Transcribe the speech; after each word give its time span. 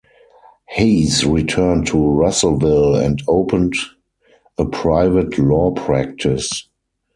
Hays 0.69 1.23
returned 1.23 1.85
to 1.89 1.95
Russellville 1.99 2.95
and 2.95 3.21
opened 3.27 3.75
a 4.57 4.65
private 4.65 5.37
law 5.37 5.69
practice. 5.69 6.67